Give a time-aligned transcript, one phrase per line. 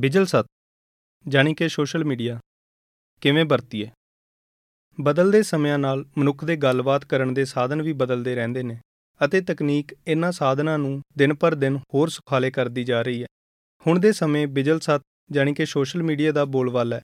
[0.00, 0.46] ਬਿਜਲ ਸੱਤ,
[1.28, 2.38] ਜਾਣੀ ਕਿ ਸੋਸ਼ਲ ਮੀਡੀਆ,
[3.20, 3.90] ਕਿਵੇਂ ਵਰਤੀਏ?
[5.00, 8.80] ਬਦਲਦੇ ਸਮਿਆਂ ਨਾਲ ਮਨੁੱਖ ਦੇ ਗੱਲਬਾਤ ਕਰਨ ਦੇ ਸਾਧਨ ਵੀ ਬਦਲਦੇ ਰਹਿੰਦੇ ਨੇ
[9.24, 13.26] ਅਤੇ ਤਕਨੀਕ ਇਹਨਾਂ ਸਾਧਨਾਂ ਨੂੰ ਦਿਨ ਪਰ ਦਿਨ ਹੋਰ ਸੁਖਾਲੇ ਕਰਦੀ ਜਾ ਰਹੀ ਹੈ।
[13.86, 17.02] ਹੁਣ ਦੇ ਸਮੇਂ ਬਿਜਲ ਸੱਤ, ਜਾਣੀ ਕਿ ਸੋਸ਼ਲ ਮੀਡੀਆ ਦਾ ਬੋਲਬਾਲਾ ਹੈ।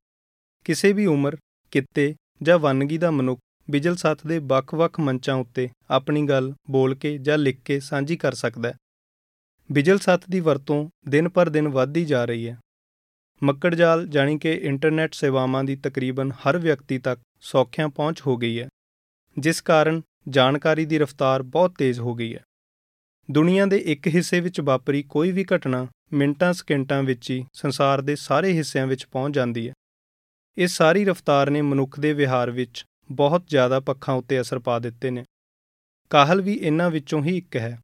[0.64, 1.36] ਕਿਸੇ ਵੀ ਉਮਰ,
[1.70, 3.40] ਕਿੱਤੇ ਜਾਂ ਵੰਨਗੀ ਦਾ ਮਨੁੱਖ
[3.70, 8.34] ਬਿਜਲ ਸੱਤ ਦੇ ਵੱਖ-ਵੱਖ ਮੰਚਾਂ ਉੱਤੇ ਆਪਣੀ ਗੱਲ ਬੋਲ ਕੇ ਜਾਂ ਲਿਖ ਕੇ ਸਾਂਝੀ ਕਰ
[8.34, 8.74] ਸਕਦਾ ਹੈ।
[9.72, 12.59] ਬਿਜਲ ਸੱਤ ਦੀ ਵਰਤੋਂ ਦਿਨ ਪਰ ਦਿਨ ਵੱਧਦੀ ਜਾ ਰਹੀ ਹੈ।
[13.43, 18.61] ਮੱਕੜ ਜਾਲ ਜਾਣੀ ਕਿ ਇੰਟਰਨੈਟ ਸੇਵਾਵਾਂ ਦੀ ਤਕਰੀਬਨ ਹਰ ਵਿਅਕਤੀ ਤੱਕ ਸੌਖਿਆਂ ਪਹੁੰਚ ਹੋ ਗਈ
[18.61, 18.68] ਹੈ,
[19.39, 22.40] ਜਿਸ ਕਾਰਨ ਜਾਣਕਾਰੀ ਦੀ ਰਫ਼ਤਾਰ ਬਹੁਤ ਤੇਜ਼ ਹੋ ਗਈ ਹੈ।
[23.30, 28.16] ਦੁਨੀਆ ਦੇ ਇੱਕ ਹਿੱਸੇ ਵਿੱਚ ਵਾਪਰੀ ਕੋਈ ਵੀ ਘਟਨਾ ਮਿੰਟਾਂ ਸਕਿੰਟਾਂ ਵਿੱਚ ਹੀ ਸੰਸਾਰ ਦੇ
[28.16, 29.74] ਸਾਰੇ ਹਿੱਸਿਆਂ ਵਿੱਚ ਪਹੁੰਚ ਜਾਂਦੀ ਹੈ।
[30.57, 35.11] ਇਸ ਸਾਰੀ ਰਫ਼ਤਾਰ ਨੇ ਮਨੁੱਖ ਦੇ ਵਿਹਾਰ ਵਿੱਚ ਬਹੁਤ ਜ਼ਿਆਦਾ ਪੱਖਾਂ ਉੱਤੇ ਅਸਰ ਪਾ ਦਿੱਤੇ
[35.11, 35.24] ਨੇ।
[36.11, 37.78] ਕਾਹਲ ਵੀ ਇਹਨਾਂ ਵਿੱਚੋਂ ਹੀ ਇੱਕ ਹੈ।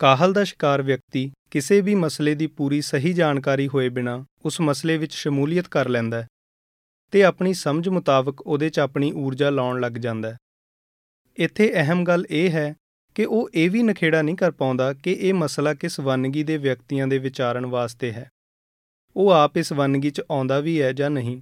[0.00, 4.98] ਕਾਹਲ ਦਾ ਸ਼ਿਕਾਰ ਵਿਅਕਤੀ ਕਿਸੇ ਵੀ ਮਸਲੇ ਦੀ ਪੂਰੀ ਸਹੀ ਜਾਣਕਾਰੀ ਹੋਏ ਬਿਨਾ ਉਸ ਮਸਲੇ
[4.98, 6.26] ਵਿੱਚ ਸ਼ਮੂਲੀਅਤ ਕਰ ਲੈਂਦਾ ਹੈ
[7.10, 10.36] ਤੇ ਆਪਣੀ ਸਮਝ ਮੁਤਾਬਕ ਉਹਦੇ 'ਚ ਆਪਣੀ ਊਰਜਾ ਲਾਉਣ ਲੱਗ ਜਾਂਦਾ ਹੈ।
[11.38, 12.74] ਇੱਥੇ ਅਹਿਮ ਗੱਲ ਇਹ ਹੈ
[13.14, 17.06] ਕਿ ਉਹ ਇਹ ਵੀ ਨਖੇੜਾ ਨਹੀਂ ਕਰ ਪਾਉਂਦਾ ਕਿ ਇਹ ਮਸਲਾ ਕਿਸ ਵੰਨਗੀ ਦੇ ਵਿਅਕਤੀਆਂ
[17.06, 18.28] ਦੇ ਵਿਚਾਰਨ ਵਾਸਤੇ ਹੈ।
[19.16, 21.40] ਉਹ ਆਪ ਇਸ ਵੰਨਗੀ 'ਚ ਆਉਂਦਾ ਵੀ ਹੈ ਜਾਂ ਨਹੀਂ,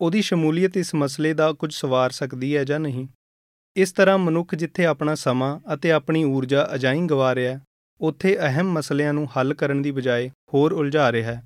[0.00, 3.06] ਉਹਦੀ ਸ਼ਮੂਲੀਅਤ ਇਸ ਮਸਲੇ ਦਾ ਕੁਝ ਸਵਾਰ ਸਕਦੀ ਹੈ ਜਾਂ ਨਹੀਂ।
[3.76, 7.65] ਇਸ ਤਰ੍ਹਾਂ ਮਨੁੱਖ ਜਿੱਥੇ ਆਪਣਾ ਸਮਾਂ ਅਤੇ ਆਪਣੀ ਊਰਜਾ ਅਜਾਈਂ ਗਵਾ ਰਿਹਾ ਹੈ
[8.00, 11.42] ਉੱਥੇ ਅਹਿਮ ਮਸਲਿਆਂ ਨੂੰ ਹੱਲ ਕਰਨ ਦੀ ਬਜਾਏ ਹੋਰ ਉਲਝਾ ਰਿਹਾ ਹੈ।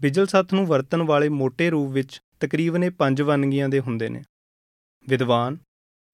[0.00, 4.22] ਬਿਜਲ ਸੱਤ ਨੂੰ ਵਰਤਣ ਵਾਲੇ ਮੋٹے ਰੂਪ ਵਿੱਚ ਤਕਰੀਬਨ ਇਹ ਪੰਜ ਵੰਨਗੀਆਂ ਦੇ ਹੁੰਦੇ ਨੇ।
[5.08, 5.56] ਵਿਦਵਾਨ,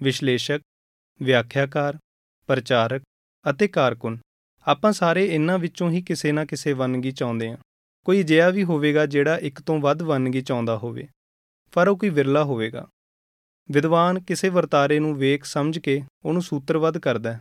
[0.02, 0.60] ਵਿਸ਼ਲੇਸ਼ਕ,
[1.22, 1.98] ਵਿਆਖਿਆਕਾਰ,
[2.46, 3.02] ਪ੍ਰਚਾਰਕ
[3.50, 4.18] ਅਤੇ ਕਾਰਕੁਨ।
[4.66, 7.56] ਆਪਾਂ ਸਾਰੇ ਇਹਨਾਂ ਵਿੱਚੋਂ ਹੀ ਕਿਸੇ ਨਾ ਕਿਸੇ ਵੰਨਗੀ ਚਾਹੁੰਦੇ ਹਾਂ।
[8.04, 11.08] ਕੋਈ ਅਜਿਹਾ ਵੀ ਹੋਵੇਗਾ ਜਿਹੜਾ ਇੱਕ ਤੋਂ ਵੱਧ ਵੰਨਗੀ ਚਾਹੁੰਦਾ ਹੋਵੇ।
[11.72, 12.88] ਪਰ ਉਹ ਕੋਈ ਵਿਰਲਾ ਹੋਵੇਗਾ।
[13.70, 17.40] ਵਿਦਵਾਨ ਕਿਸੇ ਵਰਤਾਰੇ ਨੂੰ ਵੇਖ ਸਮਝ ਕੇ ਉਹਨੂੰ ਸੂਤਰਬੱਧ ਕਰਦਾ ਹੈ।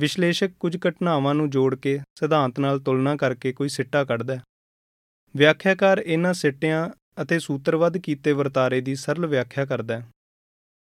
[0.00, 4.42] ਵਿਸ਼ਲੇਸ਼ਕ ਕੁਝ ਘਟਨਾਵਾਂ ਨੂੰ ਜੋੜ ਕੇ ਸਿਧਾਂਤ ਨਾਲ ਤੁਲਨਾ ਕਰਕੇ ਕੋਈ ਸਿੱਟਾ ਕੱਢਦਾ ਹੈ।
[5.36, 6.88] ਵਿਆਖਿਆਕਾਰ ਇਹਨਾਂ ਸਿੱਟਿਆਂ
[7.22, 10.08] ਅਤੇ ਸੂਤਰਬੱਧ ਕੀਤੇ ਵਰਤਾਰੇ ਦੀ ਸਰਲ ਵਿਆਖਿਆ ਕਰਦਾ ਹੈ।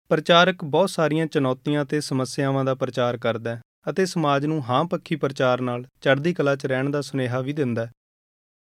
[0.08, 5.16] ਪ੍ਰਚਾਰਕ ਬਹੁਤ ਸਾਰੀਆਂ ਚੁਣੌਤੀਆਂ ਤੇ ਸਮੱਸਿਆਵਾਂ ਦਾ ਪ੍ਰਚਾਰ ਕਰਦਾ ਹੈ ਅਤੇ ਸਮਾਜ ਨੂੰ ਹਾਂ ਪੱਖੀ
[5.16, 7.92] ਪ੍ਰਚਾਰ ਨਾਲ ਚੜ੍ਹਦੀ ਕਲਾ 'ਚ ਰਹਿਣ ਦਾ ਸੁਨੇਹਾ ਵੀ ਦਿੰਦਾ ਹੈ।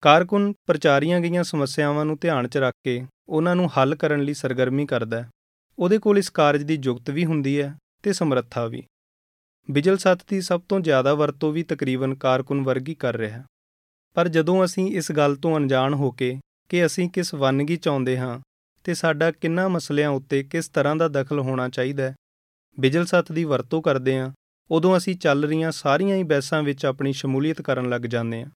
[0.02, 4.86] ਕਾਰਕੁਨ ਪ੍ਰਚਾਰੀਆਂ ਗਈਆਂ ਸਮੱਸਿਆਵਾਂ ਨੂੰ ਧਿਆਨ 'ਚ ਰੱਖ ਕੇ ਉਹਨਾਂ ਨੂੰ ਹੱਲ ਕਰਨ ਲਈ ਸਰਗਰਮੀ
[4.86, 5.30] ਕਰਦਾ ਹੈ।
[5.80, 8.84] ਉਹਦੇ ਕੋਲ ਇਸ ਕਾਰਜ ਦੀ ਯੁਕਤ ਵੀ ਹੁੰਦੀ ਹੈ ਤੇ ਸਮਰੱਥਾ ਵੀ।
[9.70, 13.44] ਬਿਜਲ ਸੱਤ ਦੀ ਸਭ ਤੋਂ ਜ਼ਿਆਦਾ ਵਰਤੋਂ ਵੀ ਤਕਰੀਬਨ ਕਾਰਕੁਨ ਵਰਗੀ ਕਰ ਰਿਹਾ।
[14.16, 16.40] ਪਰ ਜਦੋਂ ਅਸੀਂ ਇਸ ਗੱਲ ਤੋਂ ਅਣਜਾਣ ਹੋ ਕੇ
[16.70, 18.40] ਕਿ ਅਸੀਂ ਕਿਸ ਵੰਨਗੀ ਚਾਹੁੰਦੇ ਹਾਂ
[18.86, 22.16] ਤੇ ਸਾਡਾ ਕਿੰਨਾ ਮਸਲਿਆਂ ਉੱਤੇ ਕਿਸ ਤਰ੍ਹਾਂ ਦਾ ਦਖਲ ਹੋਣਾ ਚਾਹੀਦਾ ਹੈ
[22.78, 24.32] ਬਿਜਲ ਸੱਤ ਦੀ ਵਰਤੋਂ ਕਰਦੇ ਹਾਂ,
[24.72, 28.50] ਉਦੋਂ ਅਸੀਂ ਚੱਲ ਰਹੀਆਂ ਸਾਰੀਆਂ ਹੀ ਬੈਸਾਂ ਵਿੱਚ ਆਪਣੀ ਸ਼ਮੂਲੀਅਤ ਕਰਨ ਲੱਗ ਜਾਂਦੇ ਹਾਂ।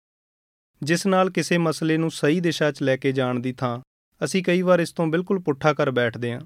[0.82, 3.80] ਜਿਸ ਨਾਲ ਕਿਸੇ ਮਸਲੇ ਨੂੰ ਸਹੀ ਦਿਸ਼ਾ 'ਚ ਲੈ ਕੇ ਜਾਣ ਦੀ ਥਾਂ
[4.22, 6.42] ਅਸੀਂ ਕਈ ਵਾਰ ਇਸ ਤੋਂ ਬਿਲਕੁਲ ਪੁੱਠਾ ਕਰ ਬੈਠਦੇ ਹਾਂ।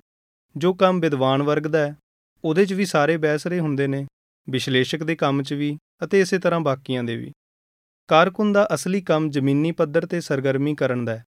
[0.56, 1.96] ਜੋ ਕੰਮ ਵਿਦਵਾਨ ਵਰਗ ਦਾ ਹੈ,
[2.44, 4.06] ਉਹਦੇ 'ਚ ਵੀ ਸਾਰੇ ਬੈਸਰੇ ਹੁੰਦੇ ਨੇ।
[4.50, 7.32] ਵਿਸ਼ਲੇਸ਼ਕ ਦੇ ਕੰਮ 'ਚ ਵੀ ਅਤੇ ਇਸੇ ਤਰ੍ਹਾਂ ਬਾਕੀਆਂ ਦੇ ਵੀ।
[8.08, 11.24] ਕਾਰਕੁਨ ਦਾ ਅਸਲੀ ਕੰਮ ਜ਼ਮੀਨੀ ਪੱਧਰ ਤੇ ਸਰਗਰਮੀ ਕਰਨ ਦਾ ਹੈ।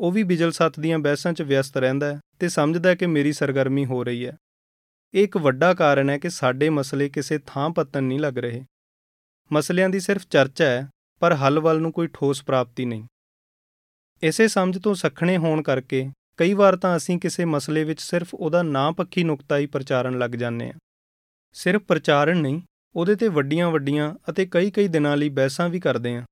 [0.00, 3.32] ਉਹ ਵੀ ਬਿਜਲ ਸੱਤ ਦੀਆਂ ਬਹਿਸਾਂ 'ਚ ਵਿਅਸਤ ਰਹਿੰਦਾ ਹੈ ਤੇ ਸਮਝਦਾ ਹੈ ਕਿ ਮੇਰੀ
[3.32, 4.36] ਸਰਗਰਮੀ ਹੋ ਰਹੀ ਹੈ।
[5.14, 8.64] ਇਹ ਇੱਕ ਵੱਡਾ ਕਾਰਨ ਹੈ ਕਿ ਸਾਡੇ ਮਸਲੇ ਕਿਸੇ ਥਾਂ ਪੱਤਨ ਨਹੀਂ ਲੱਗ ਰਹੇ।
[9.52, 10.88] ਮਸਲਿਆਂ ਦੀ ਸਿਰਫ ਚਰਚਾ ਹੈ,
[11.20, 13.04] ਪਰ ਹੱਲ ਵੱਲ ਨੂੰ ਕੋਈ ਠੋਸ ਪ੍ਰਾਪਤੀ ਨਹੀਂ।
[14.22, 18.62] ਇਸੇ ਸਮਝ ਤੋਂ ਸਖਣੇ ਹੋਣ ਕਰਕੇ ਕਈ ਵਾਰ ਤਾਂ ਅਸੀਂ ਕਿਸੇ ਮਸਲੇ ਵਿੱਚ ਸਿਰਫ ਉਹਦਾ
[18.62, 20.78] ਨਾਂ ਪੱਖੀ ਨੁਕਤਾ ਹੀ ਪ੍ਰਚਾਰਨ ਲੱਗ ਜਾਂਦੇ ਹਾਂ।
[21.52, 22.60] ਸਿਰਫ ਪ੍ਰਚਾਰਨ ਨਹੀਂ,
[22.96, 26.22] ਉਹਦੇ ਤੇ ਵੱਡੀਆਂ-ਵੱਡੀਆਂ ਅਤੇ ਕਈ-ਕਈ ਦਿਨਾਂ ਲਈ ਬਹਿਸਾਂ ਵੀ ਕਰਦੇ ਹਾਂ।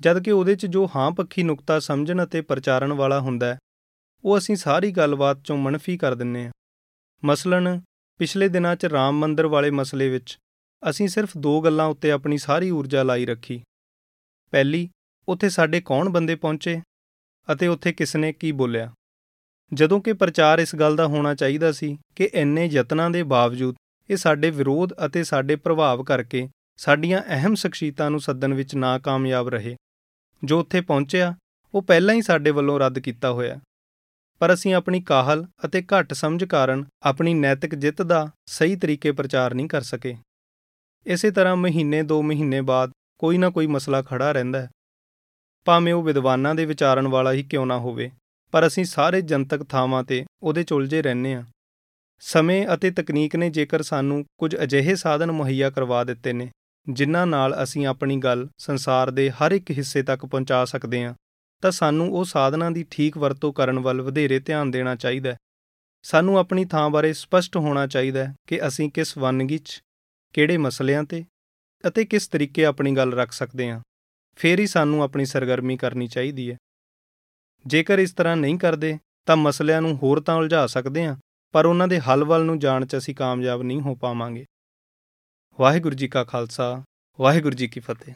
[0.00, 3.58] ਜਦ ਕਿ ਉਹਦੇ 'ਚ ਜੋ ਹਾਂ ਪੱਖੀ ਨੁਕਤਾ ਸਮਝਣ ਅਤੇ ਪ੍ਰਚਾਰਨ ਵਾਲਾ ਹੁੰਦਾ ਹੈ,
[4.24, 6.52] ਉਹ ਅਸੀਂ ਸਾਰੀ ਗੱਲਬਾਤ 'ਚੋਂ ਮਨਫੀ ਕਰ ਦਿੰਨੇ ਹਾਂ।
[7.24, 7.80] ਮਸਲਨ
[8.18, 10.38] ਪਿਛਲੇ ਦਿਨਾਂ 'ਚ ਰਾਮ ਮੰਦਰ ਵਾਲੇ ਮਸਲੇ ਵਿੱਚ
[10.90, 13.62] ਅਸੀਂ ਸਿਰਫ ਦੋ ਗੱਲਾਂ ਉੱਤੇ ਆਪਣੀ ਸਾਰੀ ਊਰਜਾ ਲਾਈ ਰੱਖੀ।
[14.50, 14.90] ਪਹਿਲੀ,
[15.28, 16.80] ਉੱਥੇ ਸਾਡੇ ਕੌਣ ਬੰਦੇ ਪਹੁੰਚੇ
[17.52, 18.92] ਅਤੇ ਉੱਥੇ ਕਿਸ ਨੇ ਕੀ ਬੋਲਿਆ?
[19.74, 23.76] ਜਦੋਂ ਕਿ ਪ੍ਰਚਾਰ ਇਸ ਗੱਲ ਦਾ ਹੋਣਾ ਚਾਹੀਦਾ ਸੀ ਕਿ ਇੰਨੇ ਯਤਨਾਂ ਦੇ ਬਾਵਜੂਦ
[24.10, 26.48] ਇਹ ਸਾਡੇ ਵਿਰੋਧ ਅਤੇ ਸਾਡੇ ਪ੍ਰਭਾਵ ਕਰਕੇ
[26.78, 29.76] ਸਾਡੀਆਂ ਅਹਿਮ ਸ਼ਖਸੀਅਤਾਂ ਨੂੰ ਸੱਦਣ ਵਿੱਚ ਨਾਕਾਮਯਾਬ ਰਹੇ।
[30.42, 31.34] ਜੋ ਉੱਥੇ ਪਹੁੰਚਿਆ,
[31.74, 33.58] ਉਹ ਪਹਿਲਾਂ ਹੀ ਸਾਡੇ ਵੱਲੋਂ ਰੱਦ ਕੀਤਾ ਹੋਇਆ।
[34.40, 39.54] ਪਰ ਅਸੀਂ ਆਪਣੀ ਕਾਹਲ ਅਤੇ ਘੱਟ ਸਮਝ ਕਾਰਨ ਆਪਣੀ ਨੈਤਿਕ ਜਿੱਤ ਦਾ ਸਹੀ ਤਰੀਕੇ ਪ੍ਰਚਾਰ
[39.54, 40.16] ਨਹੀਂ ਕਰ ਸਕੇ।
[41.06, 44.70] ਇਸੇ ਤਰ੍ਹਾਂ ਮਹੀਨੇ 2 ਮਹੀਨੇ ਬਾਅਦ ਕੋਈ ਨਾ ਕੋਈ ਮਸਲਾ ਖੜਾ ਰਹਿੰਦਾ ਹੈ।
[45.66, 48.10] ਭਾਵੇਂ ਉਹ ਵਿਦਵਾਨਾਂ ਦੇ ਵਿਚਾਰਨ ਵਾਲਾ ਹੀ ਕਿਉਂ ਨਾ ਹੋਵੇ,
[48.52, 51.42] ਪਰ ਅਸੀਂ ਸਾਰੇ ਜਨਤਕ ਥਾਵਾਂ ਤੇ ਉਹਦੇ ਚ ਉਲਝੇ ਰਹਿੰਦੇ ਹਾਂ।
[52.22, 56.50] ਸਮੇਂ ਅਤੇ ਤਕਨੀਕ ਨੇ ਜੇਕਰ ਸਾਨੂੰ ਕੁਝ ਅਜਿਹੇ ਸਾਧਨ ਮੁਹੱਈਆ ਕਰਵਾ ਦਿੱਤੇ ਨੇ,
[56.86, 61.14] ਜਿਨ੍ਹਾਂ ਨਾਲ ਅਸੀਂ ਆਪਣੀ ਗੱਲ ਸੰਸਾਰ ਦੇ ਹਰ ਇੱਕ ਹਿੱਸੇ ਤੱਕ ਪਹੁੰਚਾ ਸਕਦੇ ਹਾਂ,
[61.62, 65.36] ਤਾਂ ਸਾਨੂੰ ਉਹ ਸਾਧਨਾਂ ਦੀ ਠੀਕ ਵਰਤੋਂ ਕਰਨ ਵੱਲ ਵਧੇਰੇ ਧਿਆਨ ਦੇਣਾ ਚਾਹੀਦਾ ਹੈ।
[66.04, 69.82] ਸਾਨੂੰ ਆਪਣੀ ਥਾਂ ਬਾਰੇ ਸਪਸ਼ਟ ਹੋਣਾ ਚਾਹੀਦਾ ਹੈ ਕਿ ਅਸੀਂ ਕਿਸ ਵੰਨਗੀ 'ਚ,
[70.34, 71.24] ਕਿਹੜੇ ਮਸਲਿਆਂ ਤੇ
[71.84, 73.80] ਅਤੇ ਕਿਸ ਤਰੀਕੇ ਆਪਣੀ ਗੱਲ ਰੱਖ ਸਕਦੇ ਹਾਂ।
[74.38, 76.56] ਫੇਰ ਹੀ ਸਾਨੂੰ ਆਪਣੀ ਸਰਗਰਮੀ ਕਰਨੀ ਚਾਹੀਦੀ ਹੈ।
[77.66, 81.16] ਜੇਕਰ ਇਸ ਤਰ੍ਹਾਂ ਨਹੀਂ ਕਰਦੇ, ਤਾਂ ਮਸਲਿਆਂ ਨੂੰ ਹੋਰ ਤਾਂ ਉਲਝਾ ਸਕਦੇ ਹਾਂ
[81.52, 84.44] ਪਰ ਉਹਨਾਂ ਦੇ ਹੱਲ ਵੱਲ ਨੂੰ ਜਾਣ 'ਚ ਅਸੀਂ ਕਾਮਯਾਬ ਨਹੀਂ ਹੋ ਪਾਵਾਂਗੇ।
[85.60, 86.82] ਵਾਹਿਗੁਰੂ ਜੀ ਕਾ ਖਾਲਸਾ,
[87.20, 88.14] ਵਾਹਿਗੁਰੂ ਜੀ ਕੀ ਫਤਿਹ।